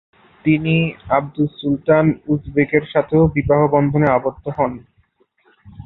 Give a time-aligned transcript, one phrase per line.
[0.45, 0.75] তিনি
[1.09, 4.71] আব্বাস সুলতান উজবেগের সাথেও বিবাহ বন্ধনে আবদ্ধ হন।